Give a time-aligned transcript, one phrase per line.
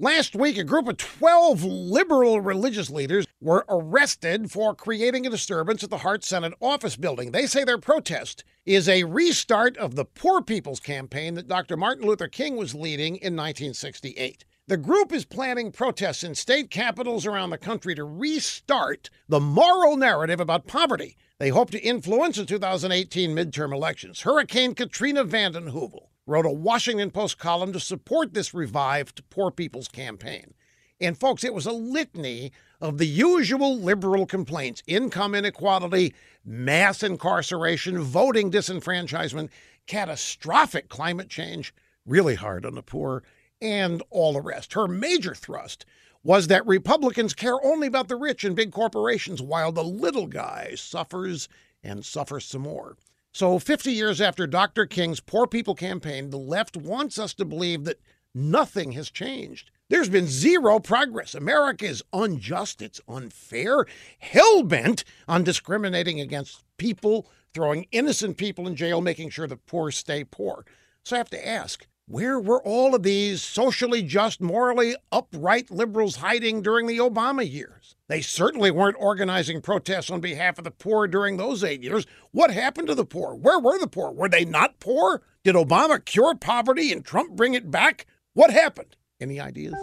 [0.00, 5.82] Last week, a group of 12 liberal religious leaders were arrested for creating a disturbance
[5.82, 7.32] at the Hart Senate office building.
[7.32, 11.76] They say their protest is a restart of the Poor People's Campaign that Dr.
[11.76, 14.44] Martin Luther King was leading in 1968.
[14.68, 19.96] The group is planning protests in state capitals around the country to restart the moral
[19.96, 21.16] narrative about poverty.
[21.40, 24.20] They hope to influence the 2018 midterm elections.
[24.20, 29.88] Hurricane Katrina vanden Heuvel wrote a Washington Post column to support this revived Poor People's
[29.88, 30.52] Campaign.
[31.00, 36.14] And folks, it was a litany of the usual liberal complaints income inequality,
[36.44, 39.48] mass incarceration, voting disenfranchisement,
[39.86, 41.72] catastrophic climate change,
[42.04, 43.22] really hard on the poor,
[43.62, 44.74] and all the rest.
[44.74, 45.86] Her major thrust
[46.22, 50.74] was that Republicans care only about the rich and big corporations while the little guy
[50.76, 51.48] suffers
[51.82, 52.96] and suffers some more.
[53.32, 54.86] So, 50 years after Dr.
[54.86, 58.00] King's Poor People campaign, the left wants us to believe that
[58.34, 59.70] nothing has changed.
[59.90, 61.34] There's been zero progress.
[61.34, 63.86] America is unjust, it's unfair,
[64.18, 69.90] hell bent on discriminating against people, throwing innocent people in jail, making sure the poor
[69.90, 70.64] stay poor.
[71.04, 76.16] So, I have to ask where were all of these socially just, morally upright liberals
[76.16, 77.96] hiding during the Obama years?
[78.08, 82.06] They certainly weren't organizing protests on behalf of the poor during those eight years.
[82.30, 83.34] What happened to the poor?
[83.34, 84.10] Where were the poor?
[84.10, 85.20] Were they not poor?
[85.44, 88.06] Did Obama cure poverty and Trump bring it back?
[88.32, 88.96] What happened?
[89.20, 89.74] Any ideas?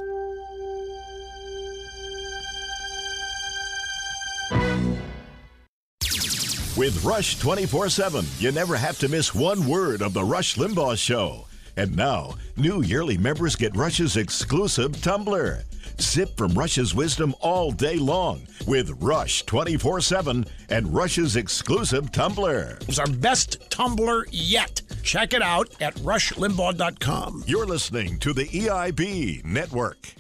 [6.75, 10.97] With Rush 24 7, you never have to miss one word of The Rush Limbaugh
[10.97, 11.45] Show.
[11.77, 15.63] And now, new yearly members get Rush's exclusive tumbler.
[15.97, 22.77] Sip from Rush's wisdom all day long with Rush 24 7 and Rush's exclusive tumbler.
[22.87, 24.81] It's our best tumbler yet.
[25.03, 27.43] Check it out at rushlimbaugh.com.
[27.47, 30.13] You're listening to the EIB Network.